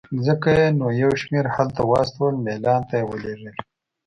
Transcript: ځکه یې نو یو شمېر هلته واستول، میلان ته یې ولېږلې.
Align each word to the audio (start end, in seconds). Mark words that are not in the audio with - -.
ځکه 0.25 0.49
یې 0.59 0.67
نو 0.79 0.87
یو 1.01 1.11
شمېر 1.21 1.45
هلته 1.55 1.81
واستول، 1.89 2.33
میلان 2.45 2.81
ته 2.89 2.95
یې 2.99 3.05
ولېږلې. 3.09 3.51